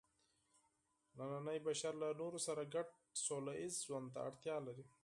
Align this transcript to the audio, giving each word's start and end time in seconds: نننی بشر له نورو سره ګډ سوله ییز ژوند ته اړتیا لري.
نننی 1.17 1.59
بشر 1.67 1.93
له 2.01 2.09
نورو 2.21 2.39
سره 2.47 2.61
ګډ 2.73 2.87
سوله 3.25 3.53
ییز 3.61 3.75
ژوند 3.85 4.07
ته 4.13 4.19
اړتیا 4.27 4.55
لري. 4.67 4.85